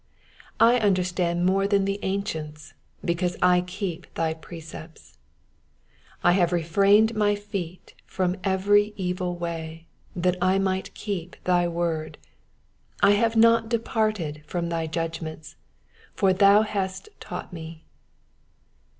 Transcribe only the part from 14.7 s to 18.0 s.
judgments: for thou hast taught me.